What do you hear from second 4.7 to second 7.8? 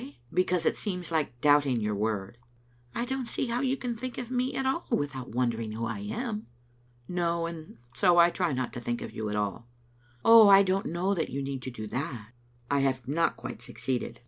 without wondering who I am."" No, and